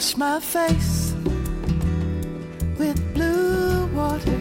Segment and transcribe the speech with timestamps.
[0.00, 1.12] wash my face
[2.78, 4.38] with blue water,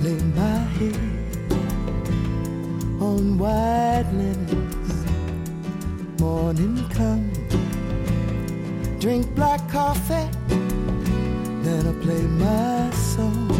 [0.00, 0.96] lay my head
[3.02, 4.94] on white linens.
[6.18, 7.30] Morning come,
[8.98, 10.26] drink black coffee,
[11.62, 13.50] then I play my song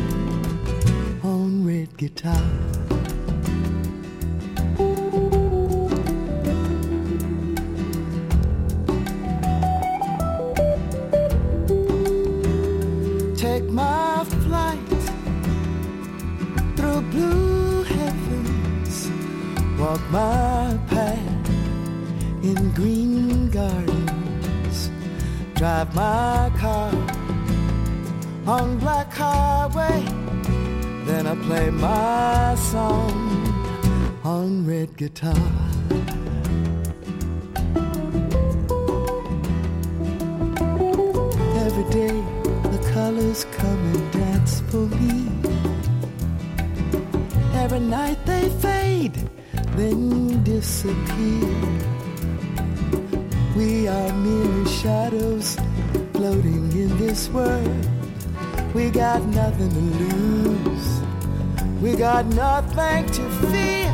[1.23, 2.84] on red guitar.
[19.95, 21.48] Walk my path
[22.42, 24.91] in green gardens,
[25.55, 26.92] drive my car
[28.47, 30.05] on black highway,
[31.06, 33.15] then I play my song
[34.25, 35.47] on red guitar.
[41.67, 42.17] Every day
[42.72, 45.28] the colors come and dance for me.
[47.55, 49.14] Every night they fade,
[49.77, 51.48] then disappear.
[53.56, 55.56] We are mere shadows
[56.12, 57.89] floating in this world.
[58.75, 61.00] We got nothing to lose.
[61.81, 63.91] We got nothing to fear.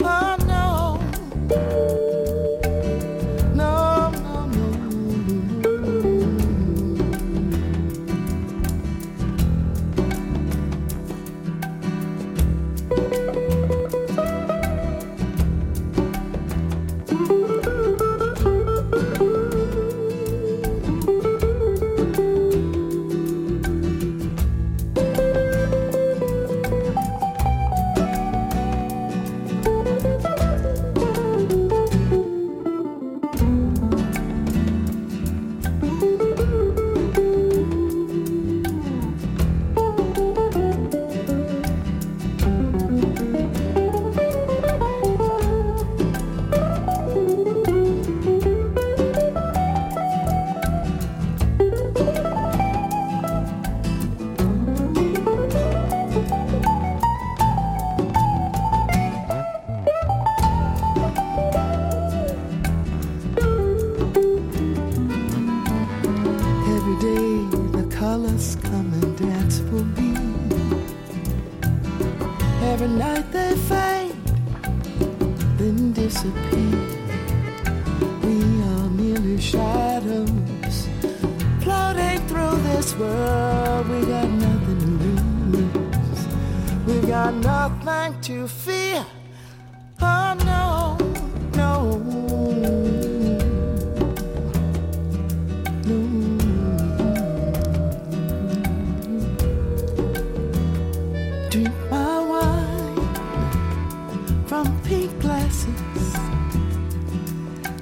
[0.00, 1.99] Oh no.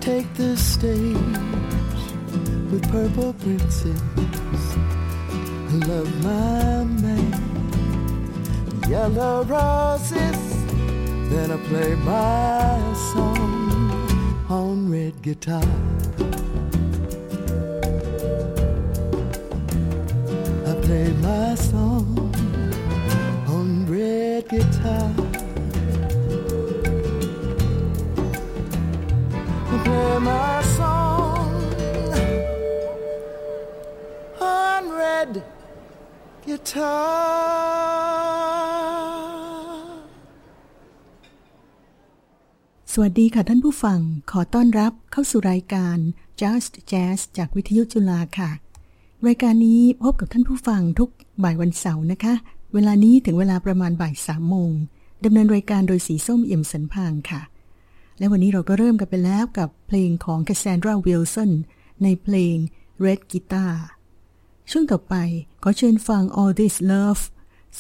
[0.09, 1.19] Take the stage
[2.71, 4.01] with purple princes.
[5.69, 7.35] I love my man.
[8.89, 10.65] Yellow roses.
[11.29, 15.69] Then I play my song on red guitar.
[20.71, 22.33] I play my song
[23.47, 25.28] on red guitar.
[30.19, 31.49] I play my song
[34.41, 35.33] on red
[36.47, 36.99] guitar.
[42.93, 44.01] สวัสดีค่ะท่านผู้ฟัง
[44.31, 45.97] ขอต้อนรับเข้าสู่รายการ
[46.41, 48.51] Just Jazz จากวิทยุจุฬาค่ะ
[49.27, 51.11] รายการนี้พบกับท่านผู้ฟังทุก
[51.45, 52.35] บ่ายวันเสาร์นะคะ
[52.75, 54.73] เวลานี้ถึงเวลาประมาณบ่ายสามโมง
[55.25, 57.43] ดำเนินรายการโดยสีส้มเอี่ยมสรรพางค์ค่ะ
[58.19, 61.51] และวันนี้เราก็เริ่มกันไปแล้วกับเพลงของ Cassandra Wilson
[62.03, 62.57] ในเพลง
[63.05, 63.75] Red Guitar
[64.71, 65.15] ช่วงต่อไป
[65.63, 67.23] ขอเชิญฟัง All This Love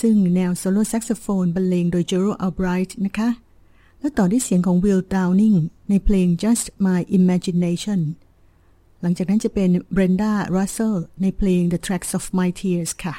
[0.00, 3.30] ซึ่งแนวโซโล่แซกโซโฟนบรรเลงโดย Gerald Albright นะคะ
[4.00, 5.58] และต่อด้วยเสียงของ Will Downing
[5.90, 8.00] ในเพลง Just My Imagination
[9.00, 13.16] หลังจากนั้นจะเป็น Brenda Russell ในเพลง The Tracks of My Tears ค่ะ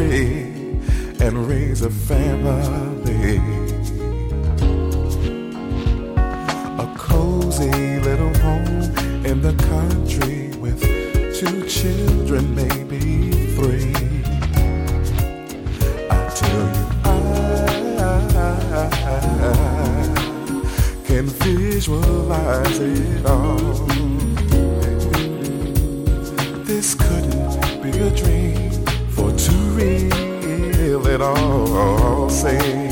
[0.00, 3.36] and raise a family.
[6.78, 10.80] A cozy little home in the country with
[11.38, 13.92] two children, maybe three.
[16.08, 17.16] I tell you, I
[21.04, 23.86] can visualize it all.
[26.64, 28.59] This couldn't be a dream
[31.10, 32.30] it all.
[32.30, 32.89] Say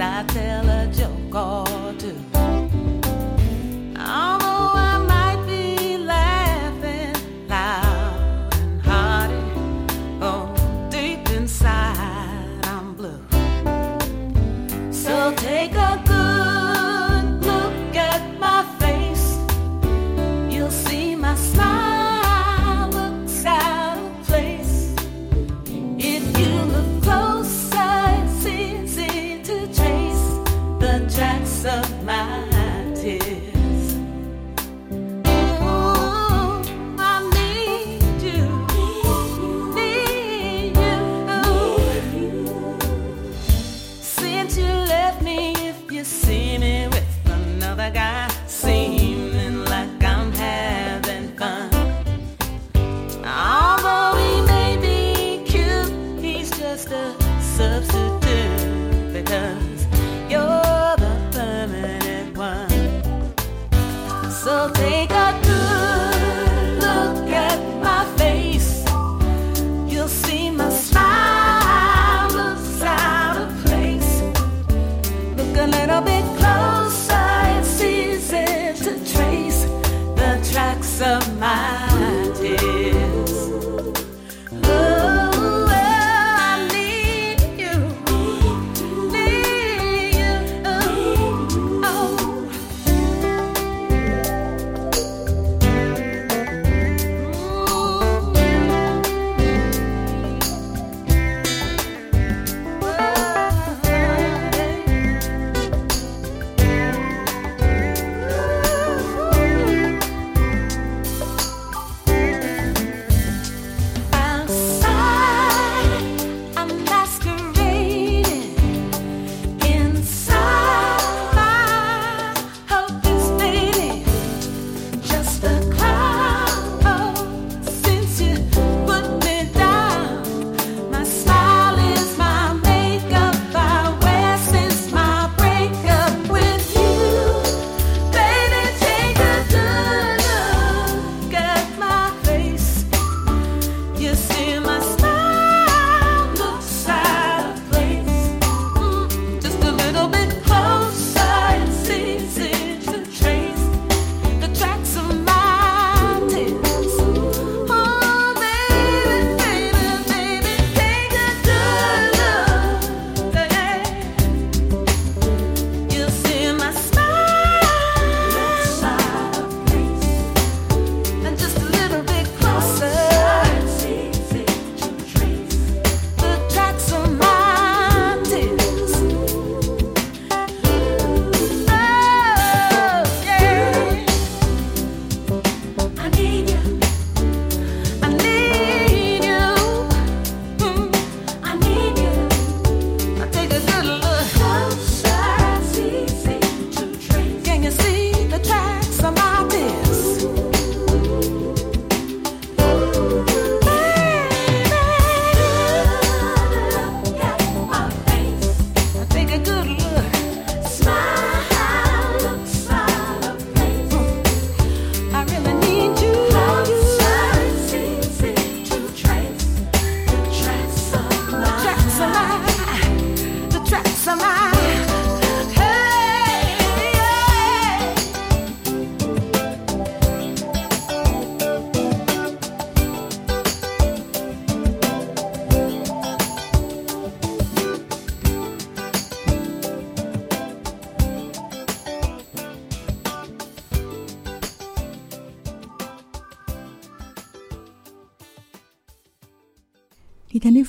[0.00, 1.67] I tell a joke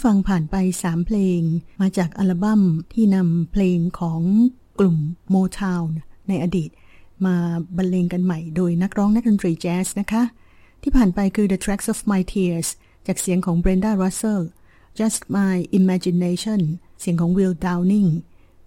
[0.04, 1.42] ฟังผ่านไปสามเพลง
[1.82, 2.62] มาจากอัลบั้ม
[2.94, 4.22] ที่นำเพลงของ
[4.80, 4.98] กลุ่ม
[5.30, 6.70] โมทาวน์ในอดีต
[7.26, 7.36] มา
[7.78, 10.24] บรรเลงกันใหม่โดยนักร้องนักดนตรีแจ๊สนะคะ
[10.84, 12.68] ที่ผ่านไปคือ The Tracks of My Tears
[13.08, 14.44] จากเสียงของ Brenda Russell
[15.00, 16.62] Just My Imagination
[17.00, 18.10] เสียงของ Will Downing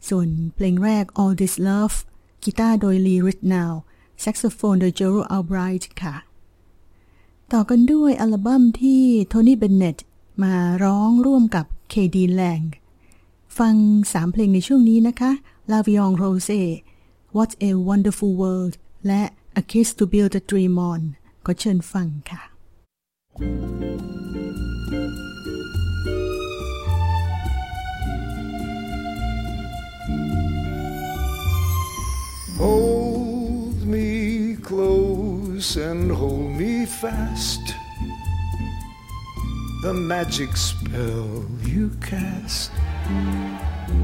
[0.08, 1.96] ส่วนเพลงแรก All This Love
[2.44, 3.72] กีตาร์โดย Lee Ritenow
[4.20, 6.14] แซกโซโฟนโดย Jero Albright ค่ะ
[7.52, 9.96] ต่อกันด้วยอัลบั้มที่โทนี่เบนเน็ต
[10.42, 12.60] มาร้องร่วมกับเคดีแลง
[13.58, 13.76] ฟัง
[14.12, 15.32] สามเพลงในช่วงนี้นะคะ
[15.70, 16.62] La v i o n Rose
[17.36, 18.74] What a Wonderful World
[19.06, 19.22] และ
[19.60, 21.02] A Kiss to Build a Dream On
[21.46, 22.42] ก็เชิญฟังค่ะ
[32.62, 34.08] Hold me
[34.68, 37.64] close and hold me fast
[39.82, 42.70] the magic spell you cast.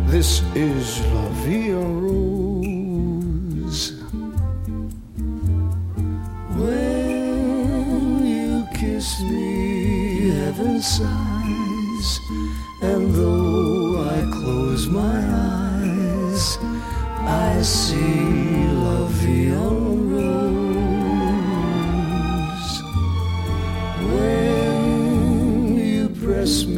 [0.06, 2.42] This is La Via Rose.
[6.58, 12.18] When you kiss me, heaven sighs,
[12.82, 16.58] and though I close my eyes,
[17.20, 19.87] I see La en Rose.
[26.48, 26.77] bless me.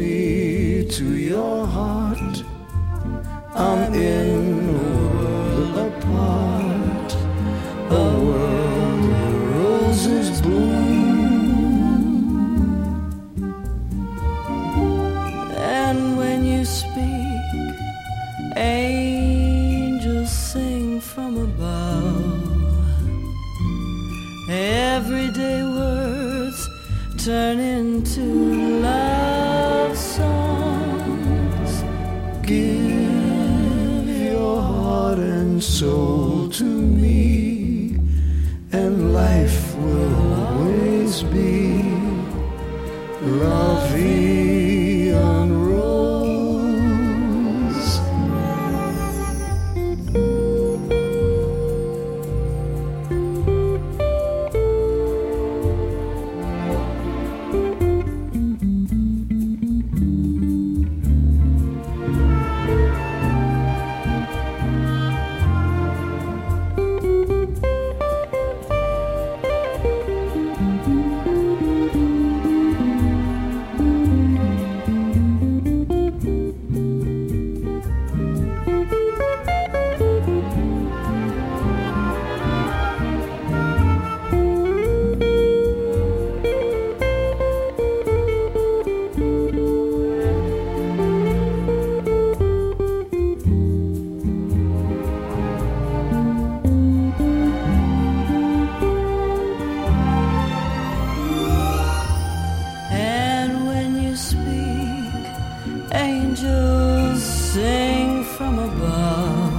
[108.41, 109.53] From above.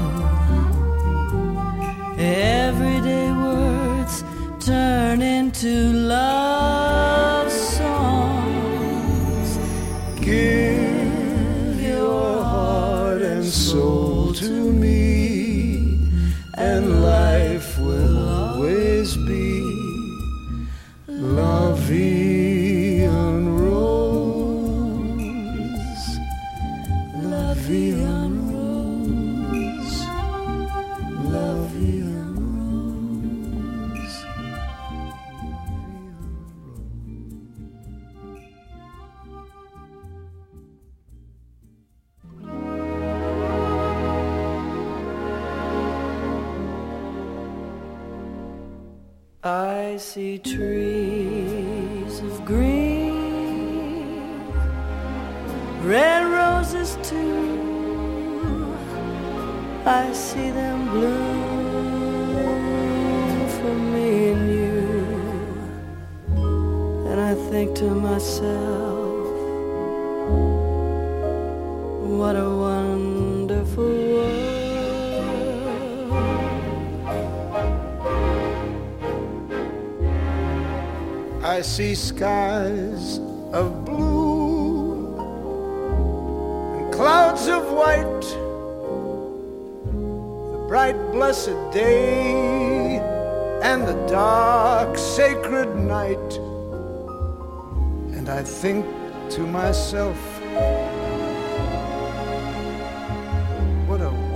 [2.18, 4.24] Everyday words
[4.60, 6.41] turn into love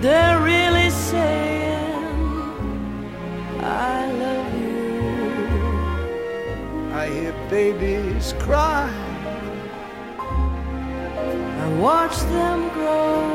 [0.00, 2.14] They're really saying,
[3.60, 5.00] I love you.
[6.94, 8.88] I hear babies cry.
[10.20, 13.26] I watch them grow.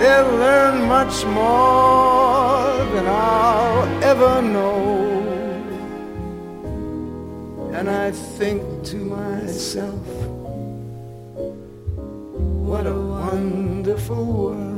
[0.00, 5.12] They'll learn much more than I'll ever know.
[7.72, 10.06] And I think to myself,
[12.66, 14.71] what a wonderful world.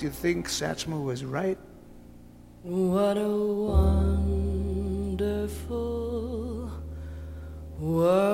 [0.00, 1.58] Don't you think Satchmo was right?
[2.62, 3.28] What a
[5.18, 6.72] wonderful
[7.78, 8.29] world.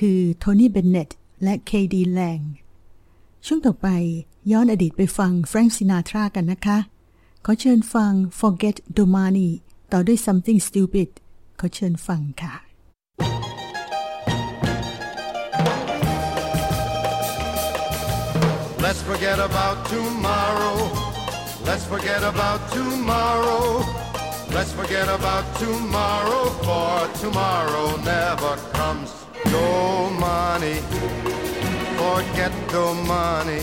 [0.00, 1.08] คือโทนี่เบนเน็ต
[1.42, 2.40] และเคดีแลง
[3.46, 3.88] ช่วงต่อไป
[4.50, 6.78] ย้อนอดีตไปฟังแฟรง k ซินาทรากันนะคะ
[7.44, 9.48] ขอเชิญฟัง Forget Domani
[9.92, 11.10] ต่อด้วย Something Stupid
[11.60, 12.54] ขอเชิญฟังค่ะ
[18.84, 20.76] Let's forget about tomorrow.
[21.68, 23.64] Let's forget about tomorrow.
[24.56, 29.27] Let's forget about tomorrow, for tomorrow never comes.
[29.52, 30.80] No money,
[31.96, 33.62] forget no money.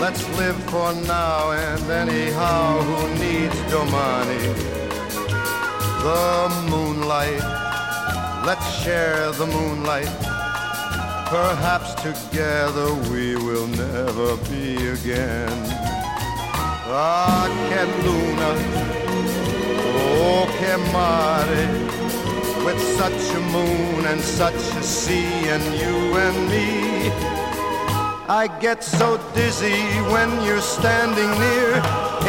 [0.00, 4.44] Let's live for now and anyhow, who needs no money?
[6.04, 7.42] The moonlight,
[8.44, 10.10] let's share the moonlight.
[11.28, 15.58] Perhaps together we will never be again.
[16.86, 18.50] Ah, che luna,
[20.20, 21.93] oh che mare,
[22.98, 27.10] such a moon and such a sea and you and me.
[28.28, 29.82] I get so dizzy
[30.14, 31.70] when you're standing near.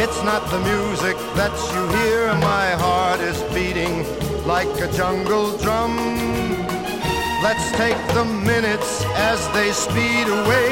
[0.02, 4.04] It's not the music that you hear, my heart is beating
[4.44, 5.94] like a jungle drum.
[7.42, 10.70] Let's take the minutes as they speed away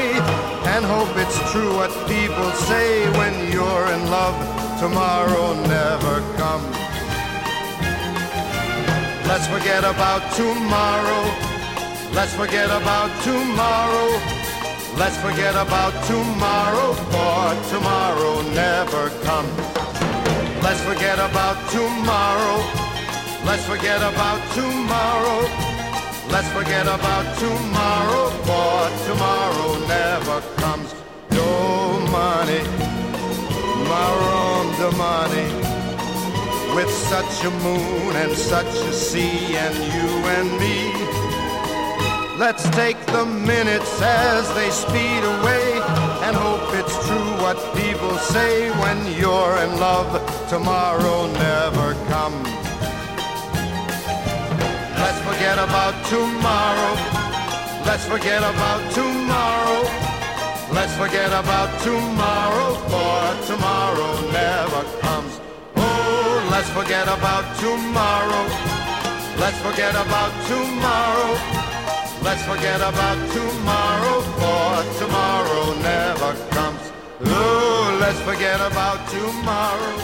[0.73, 4.37] and hope it's true what people say when you're in love.
[4.79, 6.84] Tomorrow never comes.
[9.27, 11.23] Let's forget about tomorrow.
[12.13, 14.09] Let's forget about tomorrow.
[14.97, 19.51] Let's forget about tomorrow, for tomorrow never comes.
[20.61, 22.57] Let's forget about tomorrow.
[23.45, 25.41] Let's forget about tomorrow.
[26.29, 30.93] Let's forget about tomorrow, for tomorrow never comes.
[31.31, 32.61] No money,
[33.89, 34.25] my
[34.79, 35.74] the money.
[36.75, 40.77] With such a moon and such a sea and you and me.
[42.37, 45.79] Let's take the minutes as they speed away
[46.25, 50.11] and hope it's true what people say when you're in love.
[50.49, 52.49] Tomorrow never comes.
[54.99, 56.93] Let's forget about tomorrow.
[57.85, 59.81] Let's forget about tomorrow.
[60.73, 65.44] Let's forget about tomorrow, for tomorrow never comes.
[66.51, 68.45] Let's forget about tomorrow.
[69.37, 71.33] Let's forget about tomorrow.
[72.23, 76.91] Let's forget about tomorrow, for tomorrow never comes.
[77.25, 79.97] Oh, let's forget about tomorrow.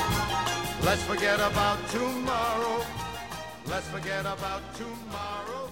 [0.83, 2.85] Let's forget about tomorrow.
[3.67, 5.71] Let's forget about tomorrow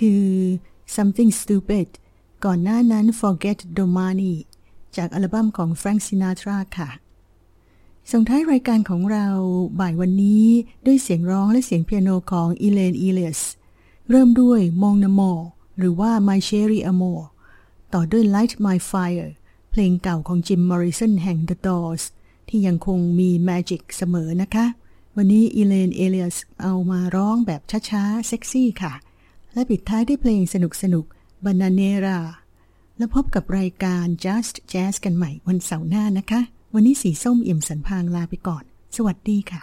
[0.00, 0.24] คือ
[0.94, 1.88] Something Stupid
[2.44, 4.34] ก่อนหน้านั้น Forget Domani
[4.96, 6.90] จากอัลบั้มของ Frank Sinatra ค่ะ
[8.12, 9.26] ส่งท้ายรายการของเรา
[9.80, 10.46] บ่ายวันนี้
[10.86, 13.40] ด้วยเสียงร้องและเสียงเปียโนของ Elaine Elias
[14.10, 15.40] เริ่มด้วย Mon Amour
[15.78, 17.20] หรือว่า My Cherry Amour
[17.92, 19.30] ต่อด้วย Light My Fire
[19.70, 22.04] เพลงเก่าของ Jim Morrison แห่ง The Doors
[22.48, 24.66] ที่ยังคงมี Magic เสมอนะคะ
[25.16, 28.92] วันนี้ Elaine Elias เอามาร้องแบบช้าๆ เซ็กซี่ค่ะ
[29.54, 31.04] และปิดท้ายด้วยเพลงสนุกสนุก
[31.44, 32.20] บานาเนรา
[32.96, 36.40] แล้วพบกับรายการ Just Jazz กันใหม่วันเสาร์หน้านะคะ
[36.74, 38.64] วันนี้สีส้มเอี่ยมสันพางลาไปก่อน
[38.96, 39.62] สวัสดีค่ะ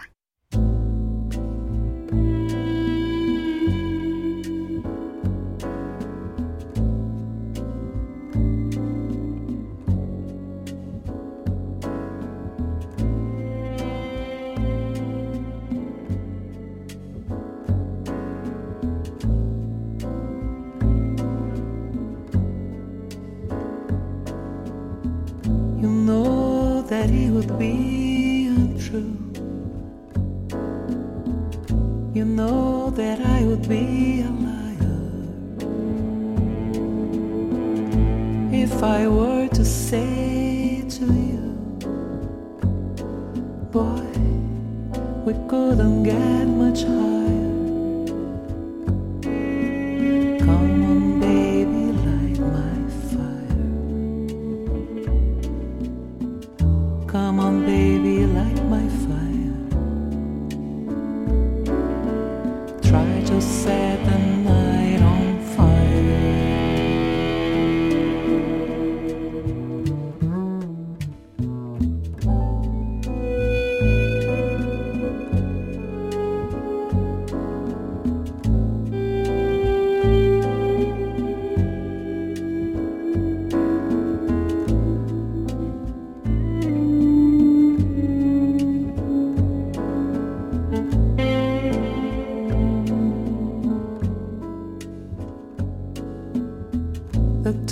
[27.42, 29.18] would be untrue.
[32.14, 34.98] You know that I would be a liar
[38.52, 41.42] if I were to say to you,
[43.72, 44.06] Boy,
[45.24, 47.21] we couldn't get much higher.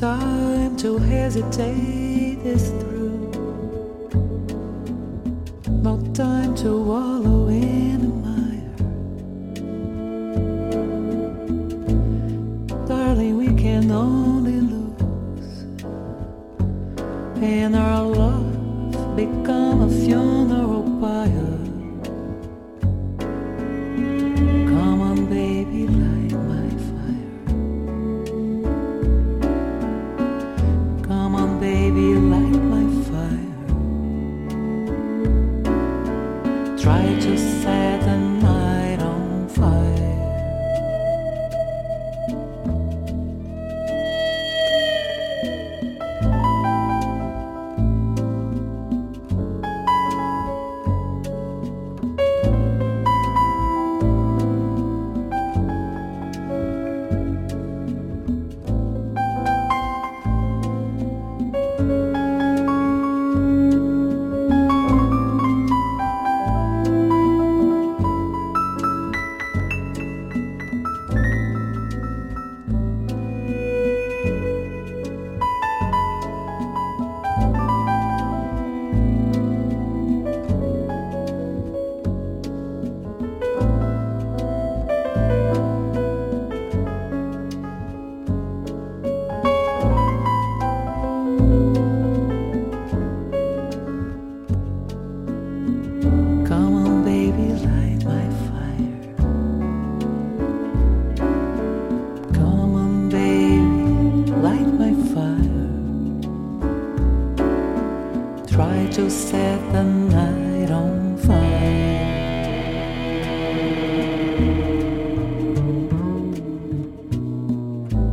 [0.01, 3.31] Time to hesitate is through.
[5.69, 7.50] No time to wallow
[109.01, 112.19] to set the night on fire.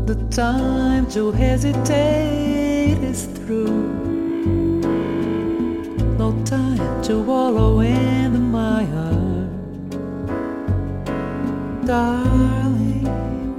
[0.06, 3.84] The time to hesitate is through.
[6.18, 9.50] No time to wallow in the mire.
[11.86, 13.04] Darling,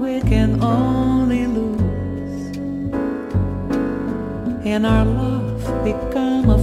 [0.00, 2.56] we can only lose.
[4.64, 5.38] And our love
[5.84, 6.57] become a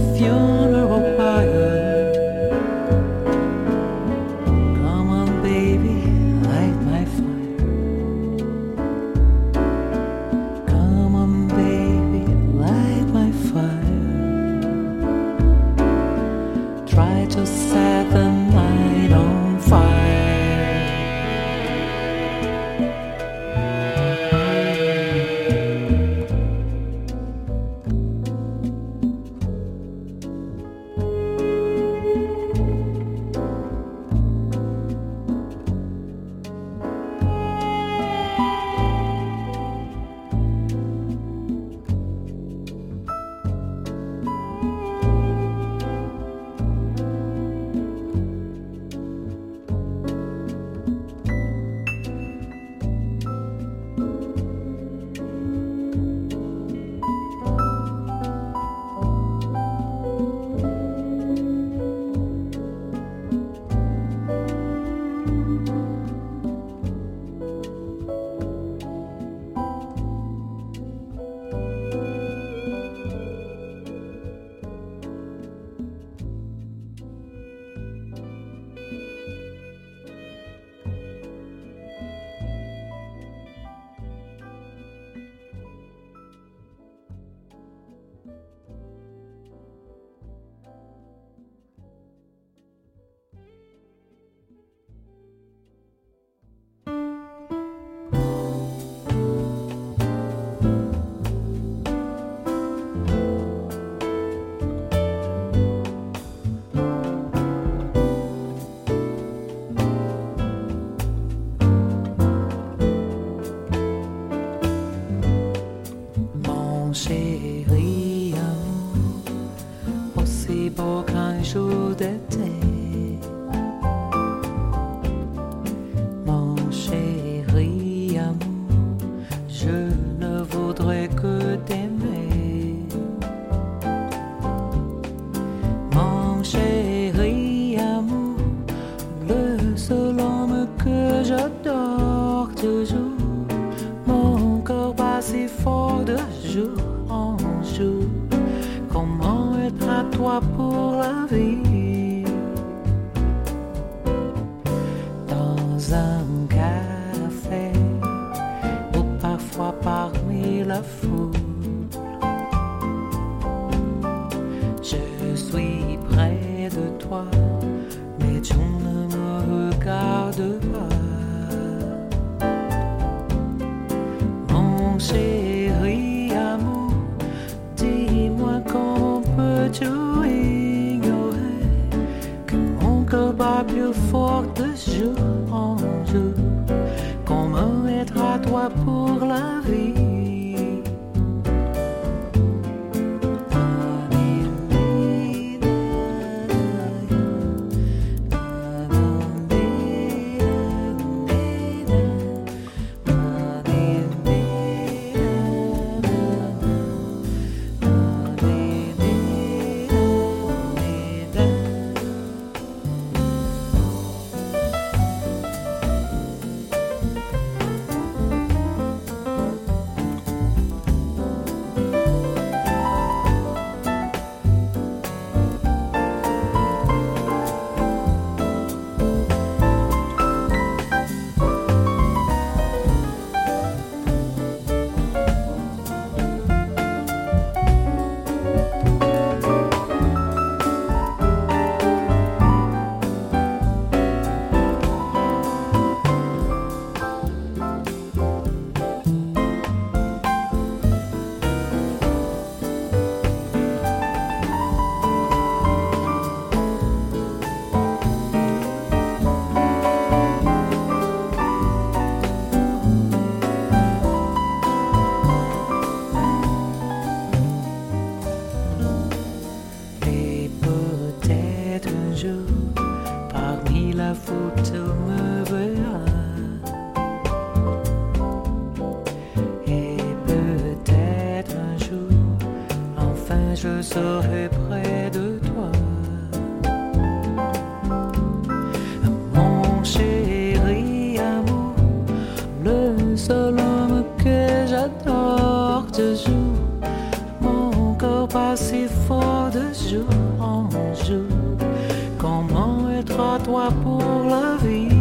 [303.16, 304.95] soit toi pour la vie.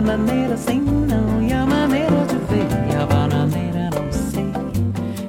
[0.00, 4.46] Bananeira sei não, e a maneira de ver, e a bananeira não sei,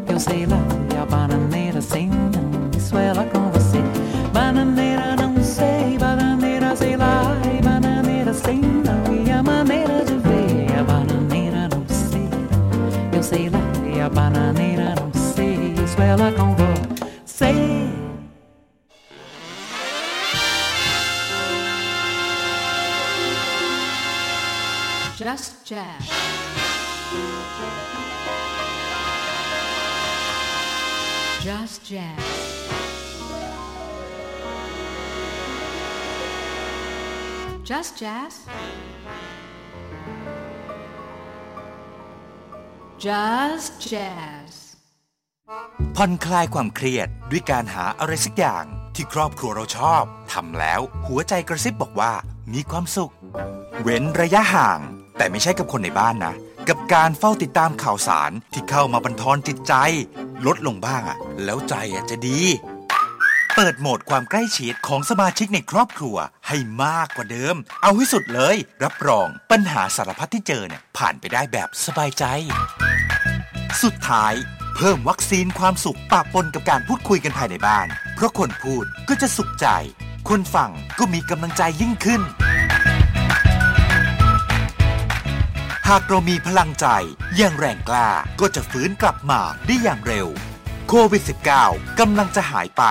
[0.08, 0.60] eu sei lá,
[0.94, 3.80] e a bananeira sei não, isso é lá com você.
[4.32, 10.70] Bananeira não sei, bananeira sei lá, e bananeira sei não, e a maneira de ver,
[10.70, 12.30] e a bananeira não sei,
[13.12, 13.60] eu sei lá,
[13.92, 16.59] e a bananeira não sei, isso é lá com você.
[25.30, 26.06] Just Jazz.
[31.48, 32.24] Just Jazz.
[37.70, 38.34] Just Jazz.
[42.98, 44.54] Just Jazz.
[45.96, 48.64] ผ่อนคลายความเครียดด้วยการหาอะไรสักอย่าง
[48.96, 50.04] ที่ครอบครัวเราชอบ
[50.34, 52.14] ทำแล้วหัวใจกระซิบบอกว่า
[52.54, 53.14] มีความสุข
[53.82, 54.82] เว้นระยะห่าง
[55.20, 56.34] แต่ไม่ใช่กับคนในบ้านนะ
[56.70, 59.74] กับการเฝ้าติดตามข่าวสารที่เข้ามาบันทอนจิตใจ
[60.46, 62.40] ลดลงบ้างอะแล้วใจอะจะดี
[63.56, 66.18] เปิดโหมดความใกล้ชิดของสมาชิกในครอบครัว
[66.48, 72.26] ให้มากกว่าเดิม เอาให้สุดเลย รับรองปัญหาสารพัดที่เจอเนี่ยผ่านไปได้แบบสบายใจ
[73.84, 74.34] สุดท้าย
[74.76, 79.68] เพิ่มวัคซีนความสุขปะปนกับการพูดคุยกันภายในบ้าน เพราะคนพูดก็จะสุขใจ
[80.30, 82.22] คนฟังก็มีกำลังใจยิ่งขึ้น
[85.94, 86.88] หากเรามีพลังใจ
[87.38, 88.10] อย่างแรงกล้า
[88.40, 90.28] ก็จะฟื้นกลับมาได้อย่างเร็ว
[90.90, 91.24] โควิด
[91.62, 92.84] -19 กำลังจะหายไป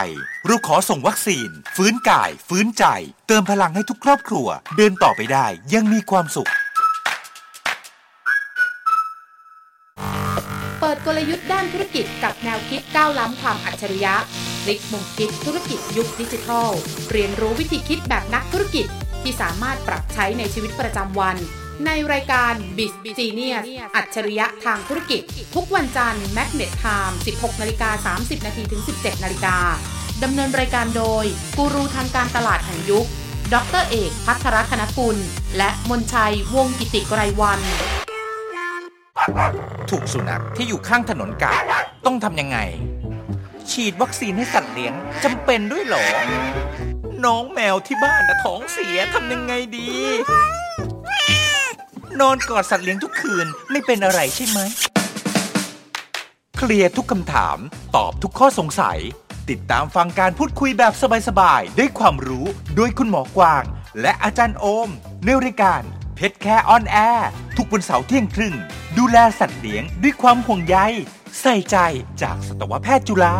[0.46, 2.84] เราขอส่งวัคซีน ฟื้นกาย ฟื้นใจ
[3.26, 4.46] เติมพลังให้ทุกครอบครัว
[4.76, 6.50] เดินต่อไปได้ยังมีความสุข
[10.80, 14.14] เปิดกลยุทธ์ด้านธุรกิจกับแนวคิดก้าวล้ำความอัจฉริยะ
[14.62, 16.70] พลิกมุมคิดธุรกิจยุคดิจิทัล
[17.10, 18.86] เรียนรู้วิธีคิดแบบนักธุรกิจ
[19.22, 21.38] ที่สามารถปรับใช้ในชีวิตประจำวัน
[21.86, 23.64] ในรายการ b i z Genius
[23.96, 25.22] อัจฉริยะทางธุรกิจ
[25.54, 29.56] ทุกวันจันทร์ Magnet Time 16นาฬิกา30นาทีถึง 17นาฬิกา
[30.22, 31.24] ดำเนินรายการโดย
[31.56, 33.06] กูรูทางการตลาดแห่งยุค
[33.54, 35.16] ดรเอกพัทรคณกุล
[35.56, 37.60] และมนชัยวงศ์กิติไกรวัน
[39.90, 41.54] ถูกสุนัขที่อยู่ข้างถนนกัด
[42.06, 42.58] ต้องทำยังไง
[43.70, 46.04] ฉีดวัคซีนให้สัตว์เลี้ยงจำเป็นด้วยเหรอ
[47.24, 49.88] น้องแมวที่บ้านนะท้องเสียทำยังไงดี
[52.20, 54.58] นอนกอดสัตว์เลี้ยงทุกคืนไม่เป็นอะไรใช่ไหม
[56.56, 57.58] เคลียร์ทุกคำถาม
[57.96, 58.98] ตอบทุกข้อสงสัย
[59.50, 60.92] ติดตามฟังการพูดคุยแบบ
[61.28, 62.46] สบายๆ ด้วยความรู้
[62.76, 63.64] โดยคุณหมอกวาง
[64.00, 64.88] และอาจารย์โอม
[65.24, 65.82] ในรายการ
[66.14, 68.54] Pet Care On Air ทุกวันเสาร์เที่ยงครึ่ง
[68.98, 70.76] ดูแลสัตว์เลี้ยงด้วยความห่วงใย
[71.40, 71.76] ใส่ใจ
[72.22, 73.34] จากสัตวแพทย์จุฬา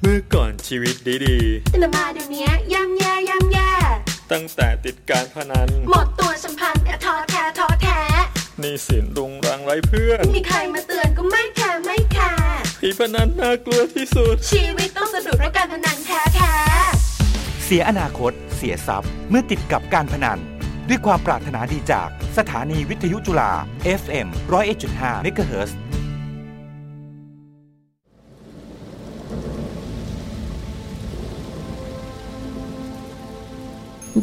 [0.00, 1.36] เมื่อก่อนชีวิตดี
[1.80, 3.47] แต่มาเดี๋ยวนี้ย่ำแย่ย่ำแย่ๆ
[4.32, 8.00] ตั้งแต่ติดการพนัน หมดตัวสัมพันธ์ท้อแท้ท้อแท้
[8.60, 16.54] หนี้สินรุงรังไร้เพื่อน มีใครมาเตือนก็ไม่แคร์ไม่แคร์ผีพนันน่ากลัวที่สุด ชีวิตต้องสะดุดเพราะการพนันแท้แท้
[17.64, 20.38] เสียอนาคต เสียทรัพย์ เมื่อติดกับการพนัน
[20.88, 22.08] ด้วยความปรารถนาดีจาก
[22.38, 23.52] สถานีวิทยุจุฬา
[24.00, 24.28] FM
[24.74, 25.70] 101.5 MHz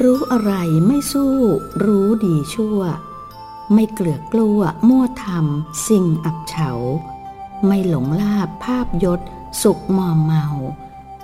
[0.02, 0.54] รู้อะไร
[0.88, 1.36] ไม่สู้
[1.86, 2.80] รู้ดีชั่ว
[3.74, 6.72] ไม่เกลือกลัวมั่วทำสิ่งอับเฉา
[7.66, 9.20] ไม่หลงลาบภาพยศ
[9.62, 10.46] สุขมอมเมา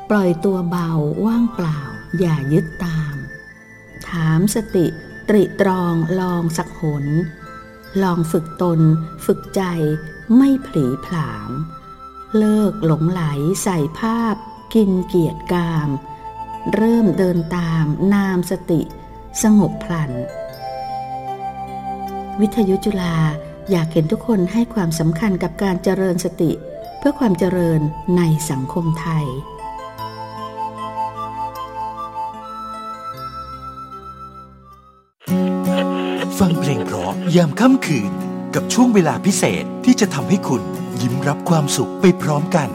[0.09, 0.91] ปล่อยตัวเบา
[1.25, 1.79] ว่างเปล่า
[2.19, 3.15] อย่ายึดตาม
[4.07, 4.87] ถามสติ
[5.29, 7.05] ตริตรองลองสักหน
[8.01, 8.79] ลองฝึกตน
[9.25, 9.61] ฝึกใจ
[10.35, 11.51] ไม่ผลีผลาม
[12.37, 13.21] เลิกหลงไหล
[13.63, 14.35] ใส่ภาพ
[14.73, 15.89] กินเกียรติกาม
[16.73, 18.81] เริ่มเดินตามนามสติ
[19.43, 20.11] สงบพลัน
[22.41, 23.15] วิทยุจุฬา
[23.71, 26.51] อยากเห็นทุกคนให้ความสำคัญกับการเจริญสติ
[26.99, 27.81] เพื่อความเจริญ
[28.17, 29.25] ในสังคมไทย
[36.39, 38.11] ฟังเพลงเพราะยามค่ำคืน
[38.55, 40.63] กับช่วงเวลาพิเศษที่จะทำให้คุณ
[41.01, 42.69] ยิ้มรับความสุขไปพร้อมกัน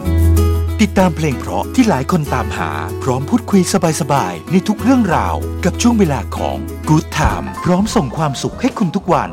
[0.83, 2.71] ติดตามเพลงเพราะที่หลายคนตามหา
[3.03, 3.61] พร้อมพูดคุย
[4.01, 6.57] สบายๆ ในทุกเรื่องราว กับช่วงเวลาของ
[6.89, 9.31] Good Time พร้อมส่งความสุขให้คุณทุกวัน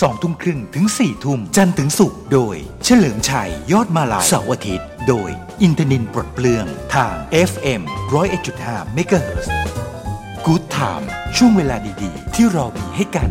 [0.00, 5.30] สองทุ่มครึ่งถึง4ทุ่มจันทร์ถึงศุกร์โดย เฉลิมชัย ยอดมาลายเสาร์อาทิตย์ โดย
[5.62, 7.14] อินทนินปลดเปลือง ทาง
[7.50, 7.82] FM
[8.40, 9.46] 101.5 MHz
[10.46, 13.30] Good Time ช่วงเวลาดีๆ ที่เรามีให้กัน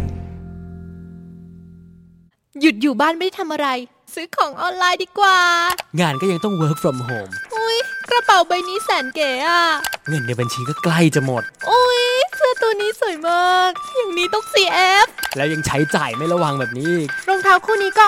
[2.62, 3.68] หยุดอยู่บ้านไม่ได้ทำอะไร
[4.14, 5.38] ซื้อของออนไลน์ดีกว่า
[6.00, 7.34] งานก็ยังต้อง work from home
[8.08, 9.64] โอ้ระเป๋าใบนี้แสนเก๋อะ
[10.10, 12.04] เงินในบัญชีก็ใกล้จะหมด โอ้ย
[12.36, 18.06] เสื้อตัวนี้สวยมาก อย่างนี้ต้อง CF แล้วยังใช้จ่ายไม่ระวังแบบนี้อีกรองเท้าคู่นี้ก็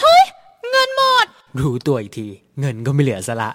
[0.00, 0.24] เฮ้ย
[0.70, 1.26] เงินหมด
[1.60, 2.28] รู้ตัวอีกที
[2.60, 3.50] เงินก็ไม่เหลือซะละ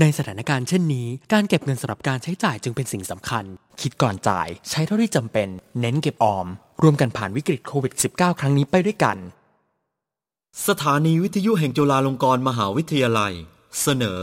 [0.00, 3.44] ในสถานการณ์เช่นนี้ การเก็บเงินสำหรับการใช้จ่ายจึงเป็นสิ่งสำคัญ
[3.80, 5.48] คิดก่อนจ่าย ใช้เท่าที่จำเป็น
[5.80, 6.46] เน้นเก็บออม
[6.82, 9.16] รวมกันผ่านวิกฤตโควิด -19 ครั้งนี้ไปด้วยกัน
[10.68, 13.32] สถานีวิทยุแห่งจุฬาลงกรณ์มหาวิทยาลัย
[13.82, 14.22] เสนอ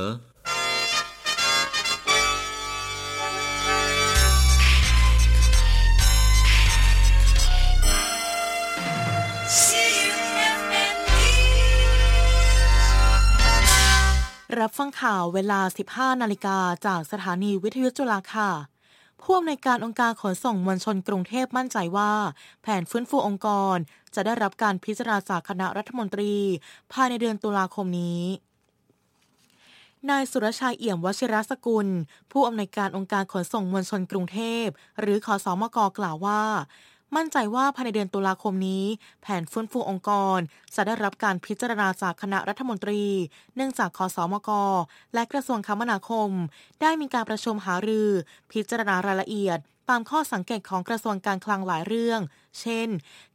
[14.82, 15.60] ฟังข่าวเวลา
[15.92, 16.58] 15 นาฬิกา
[16.88, 18.52] จากสถานีวิทยุจุฬาค่ะ
[19.22, 22.12] ผู้อำนวยการองค์การขนส่งมวลชนกรุงเทพมั่นใจว่า
[22.62, 23.78] แผนฟื้นฟูองค์กร
[24.16, 26.34] จะได้รับการพิจารณาจากคณะรัฐมนตรี
[26.92, 28.24] ภายในเดือนตุลาคมนี้
[30.10, 31.88] นายสุรชัยเอี่ยมวชิรสกุล
[32.32, 34.66] ผู้อำนวยการองค์การขนส่งมวลชนกรุงเทพ
[35.00, 36.42] หรือขอสอมกกล่าวว่า
[37.16, 38.86] มั่นใจว่าภายในเดือนตุลาคมนี้
[39.22, 40.39] แผนฟื้นฟูองค์กร
[40.76, 43.03] จะได้รับการพิจารณาจากคณะรัฐมนตรี
[43.55, 44.49] เนื่องจากคอสอมก
[45.13, 46.30] และกระทรวงคมนาคม
[46.82, 48.09] ได้มีการประชุมหารือ
[48.51, 49.59] พิจารณารายละเอียด
[49.90, 52.22] ตามข้อสังเกตของกระทรวงการคลังหลายเรื่อง
[52.60, 52.90] เช่น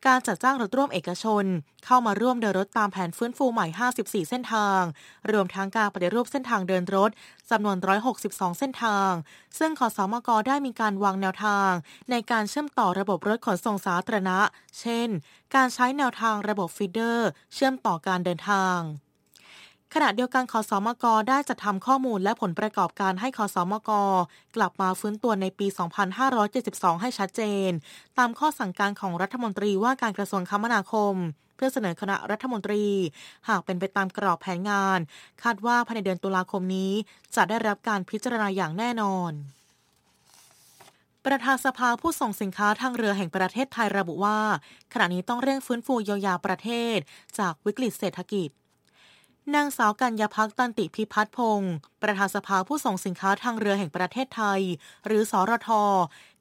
[0.07, 1.45] การจัดจ้างรถร่วมเอกชน
[1.85, 3.67] เข้ามาร่วมเดินรถตามแผนฟื้นฟูใหม่
[3.99, 4.83] 54 เส้นทาง
[5.31, 7.11] รวมทั้งการปฏิรูปเส้นทางเดินรถ
[7.51, 7.77] จำนวน
[8.19, 9.13] 162 เส้นทาง
[9.59, 11.71] ซึ่งขอสมกได้มีการวางแนวทาง
[12.11, 14.39] ในการเชื่อมต่อระบบรถขนส่งสาธารณะ
[14.81, 15.09] เช่น
[15.55, 18.79] การใช้แนวทางระบบฟีเดอร์ เชื่อมต่อการเดินทาง
[19.95, 23.91] ขณะเดียวกันคอสอมกได้จัดทำข้อมูลและผลประกอบการให้คอสอมก
[24.57, 25.67] กลับมาฟื้นตัวในปี
[26.35, 27.71] 2572 ให้ชัดเจน
[28.19, 31.15] ตามข้อสั่งการของรัฐมนตรีว่าการกระทรวงคมนาคม
[31.57, 32.85] เพื่อเสนอคณะรัฐมนตรี
[33.49, 34.99] หากเป็นไปตามกรอบแผนงาน
[35.43, 36.93] คาดว่าภายในเดือนตุลาคมนี้
[37.37, 39.33] จะได้รับการพิจารณาอย่างแน่นอน
[41.25, 44.41] ประธานสภาผู้ส่งสินค้าทางเรือแห่งประเทศไทยระบุว่า
[44.93, 46.99] ขณะนี้ต้องเร่งฟื้นฟูเยียวยาประเทศ
[47.39, 48.51] จากวิกฤตเศรษฐกิจ
[49.55, 51.73] นางสาวกัญญาพักตันติพิพัฒน์พงศ์
[52.03, 54.61] ประธานสภาผู้ส่งสินค้าทางเรือแห่งประเทศไทย
[55.07, 55.71] หรือสอรท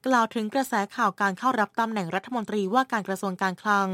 [0.06, 3.88] กล่าวถึงกระแสข่าวการเข้ารับตำแหน่งรัฐมนตรีว่าการกระทรวงการคลัง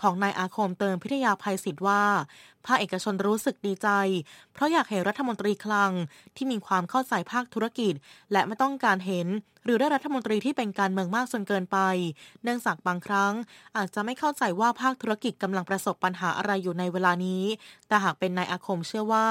[0.00, 2.04] ของนายอาคมเติมพิทยาภัยศิษฐ์ว่า
[2.66, 3.88] ภาคเอกชนรู้สึกดีใจ
[4.52, 5.92] เพราะอยากเห็นรัฐมนตรีคลัง
[6.36, 7.94] ที่มีความเข้าใจภาคธุรกิจ
[8.32, 9.28] และไม่ต้องการเห็น
[9.64, 11.78] หรือได้รัฐมนตรีที่เป็นการเมืองมากจนเกินไป
[12.42, 13.32] เนื่องจากบางครั้ง
[13.76, 17.44] อาจจะไม่เข้าใจว่าภาคธุรกิจกำลังประสบปัญหาอะไรอยู่ในเวลานี้
[17.88, 19.26] แต่หากเป็นนายอาคมเชื่อว่า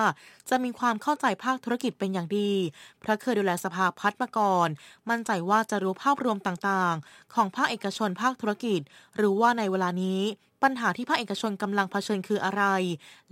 [0.50, 2.52] จะมีความเข้าใจภาคธุรกิจเป็นอย่างดี
[3.00, 4.70] เพราะเคยดูแลสภาพัฒน์มาก่อน
[5.10, 8.80] มั่นใจว่าจะรู้ภาพรวมต่างๆ ของภาคเอกชนภาคธุรกิจ
[9.16, 10.22] หรือว่าในเวลานี้
[10.66, 12.64] ปัญหาที่ภาคเอกชนกำลังเผชิญคืออะไร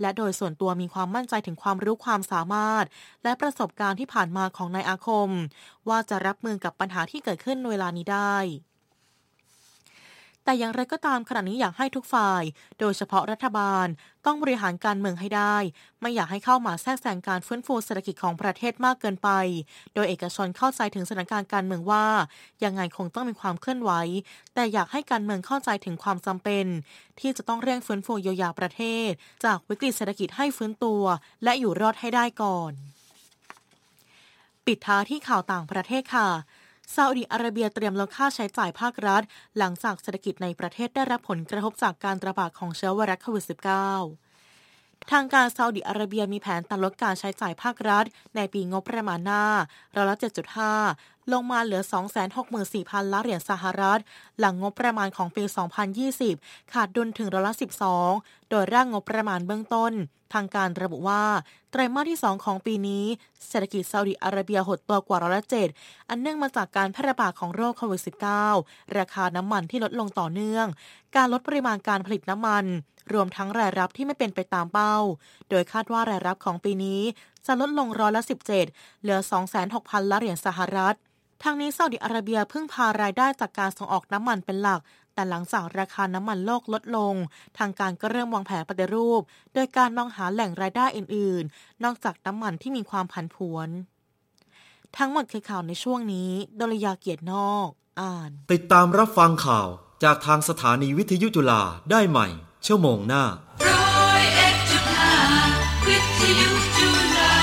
[0.00, 2.84] และโดยส่วนตัวมีความมั่นใจถึงความรู้ความสามารถ
[3.24, 5.30] และประสบการณ์ที่ผ่านมาของนายอาคม
[5.88, 8.36] ว่าจะรับมือกับปัญหาที่เกิดขึ้นเวลานี้ได้
[10.44, 12.42] แต่อย่างไรก็ตามขณะนี้อยากให้ทุกฝ่าย
[12.80, 13.86] โดยเฉพาะรัฐบาล
[14.26, 15.56] ต้องบริหารการเมืองให้ได้
[16.00, 19.28] ไม่อยากให้เข้ามาแทรกแซงการฟื้นฟูเศรษฐกิจของประเทศมากเกินไป
[19.94, 22.06] โดยเอกชนเข้าใจถึงสถานการณ์การเมืองว่า
[22.64, 23.90] ยังไงคงต้องมีความเคลื่อนไหว
[24.54, 26.66] แต่อยากให้การเมืองเข้าใจถึงความจำเป็น
[27.20, 29.10] ที่จะต้องเร่งฟื้นฟูเยียวยาประเทศ
[29.44, 31.02] จากวิกฤตเศรษฐกิจให้ฟื้นตัว
[31.44, 32.72] และอยู่รอดให้ได้ก่อน
[34.66, 36.28] ปิดท้ายที่ข่าวต่างประเทศค่ะ
[36.94, 39.22] ซาอุดิอาระเบียเตรียมลดค่าใช้จ่ายภาครัฐ
[39.58, 43.44] หลังจากเศรษฐกิจในประเทศได้รับผลกระทบจากการระบาดของเชื้อไวรัสโควิด
[44.08, 48.04] -19 ทางการซาอุดิอาระเบียมีแผนตัดลดการใช้จ่ายภาครัฐ
[48.36, 49.44] ในปีงบประมาณหน้า
[49.96, 50.16] ร้อยละ
[50.74, 51.82] 7.5 ลงมาเหลือ
[52.46, 54.00] 264,000 ล้านเหรียญสหรัฐ
[54.38, 55.44] หลังงบประมาณของปี
[56.08, 57.54] 2020 ขาดดุลถึงร้อยละ
[58.02, 59.92] 12 โดยร่างงบประมาณเบื้องต้น
[60.34, 61.24] ทางการระบุว่า
[61.70, 63.04] ไตรมาสที่ 2 ของปีนี้
[63.48, 65.44] เศรษฐกิจซาอุดิอาระเบียหดตัวกว่าร้อยละ
[65.76, 68.02] 7อันเนื่องมาจากการแพร่ระบาดของโรคโควิด
[68.48, 70.66] -19 ราคาน้ำมันที่ลดลงต่อเนื่อง
[71.16, 72.64] การลดปริมาณการผลิตน้ำมัน
[73.12, 74.96] รวมทั้งรายรับที่ไม่เป็นไปตามเป้า
[75.50, 77.00] โดยคาดว่ารายรับของปีนี้
[77.46, 79.18] จะลดลงร้อยละ 17 เหลือ
[79.60, 80.96] 26,000ล้านเหรียญสหรัฐ
[81.42, 84.80] ทางนี้ซาอุดิอาระเบียพึ่งพารายได้จากการส่งออกน้ำมันเป็นหลัก
[85.14, 87.14] แต่หลังจากราคาน้ำมันโลกลดลง
[87.58, 89.20] ทางการก็เริ่มวางแผนปฏิรูป
[89.54, 93.68] โดยการมองหาแหล่งรายได้อื่น ๆ นอกจากน้ำมันที่มีความผันผวน
[94.96, 97.68] ทั้งหมดคือข่าวในช่วงนี้ดลยาเกียรตินอก
[98.00, 99.68] อ่าน ติดตามรับฟังข่าว
[100.04, 102.26] จากทางสถานีวิทยุจุฬาได้ใหม่
[102.66, 103.24] ชั่วโมงหน้า
[103.68, 105.16] ร้อยเอ็ดจุดห้า
[105.86, 107.34] วิทยุจุฬา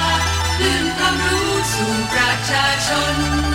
[0.58, 3.51] คลื่นความรู้สู่ประชาชน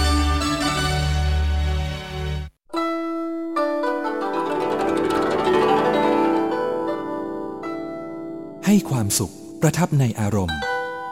[8.69, 10.61] ให้ความสุขประทับในอารมณ์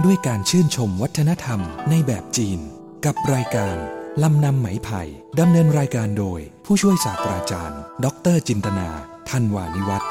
[0.05, 2.59] ด้วยการชื่นชมวัฒนธรรมในแบบจีน
[3.05, 3.77] กับรายการ
[4.23, 5.03] ลำนำไหมไผ่
[5.41, 8.89] ดำเนินรายการโดยผู้ช่วยศาสตราจารย์ ดรจินตนา
[9.29, 10.11] ทันวานิวัฒน์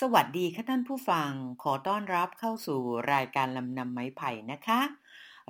[0.00, 1.30] สวัสดีค่ะท่านผู้ฟัง
[1.62, 2.80] ขอต้อนรับเข้าสู่
[3.12, 4.80] รายการลำนำไม้ไผ่นะคะ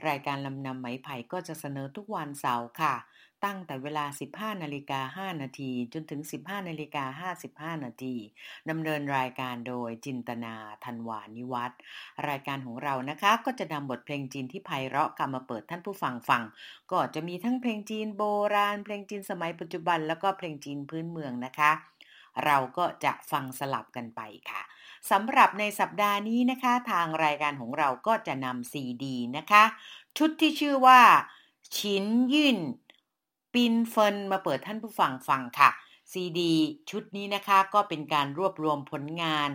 [0.09, 2.95] รายการลำนำไหมไผ่ก็จะเสนอทุกวันเสาร์ค่ะ
[3.45, 8.15] ตั้งแต่เวลา 15นาฬิกา5นาทีจนถึง 15นาฬิกา55นาที
[8.71, 11.79] ดำเนินรายการโดยจินตนาธันวานิวัฒน์
[12.29, 16.43] รายการของเรานะคะก็จะนำบทเพลงจีนที่ไพเราะกำมาเปิดท่านผู้ฟังฟัง
[16.93, 18.23] ก็จะมีทั้งเพลงจีนโบ
[18.55, 21.73] ราณ เพลงจีนสมัยปัจจุบัน แล้วก็เพลงจีนพื้นเมืองนะคะ
[22.45, 24.21] เราก็จะฟังสลับกันไป
[24.51, 24.63] ค่ะ
[25.11, 29.65] สำหรับในสัปดาห์นี้นะคะ ทางรายการของเราก็จะนำซีดีนะคะ
[30.19, 31.01] ชุดที่ชื่อว่า
[31.77, 32.59] ชินยิน
[33.53, 35.71] ปินเฟินมาเปิดท่านผู้ฟังฟังค่ะ
[36.13, 36.55] ซีดี
[36.91, 39.51] ชุดนี้นะคะก็เป็นการรวบรวมผลงาน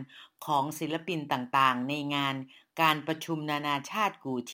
[0.46, 2.36] ของศิลปินต่างๆ ในงาน
[2.82, 4.34] การประชุมนานาชาติกู